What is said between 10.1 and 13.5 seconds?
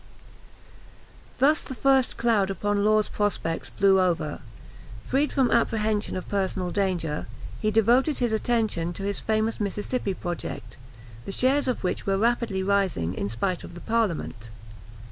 project, the shares of which were rapidly rising, in